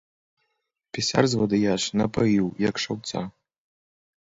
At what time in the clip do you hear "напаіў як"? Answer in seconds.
2.03-2.75